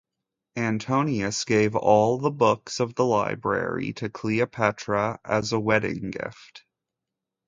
[0.57, 6.63] Antonius gave all the books of the library to Cleopatra as a wedding gift.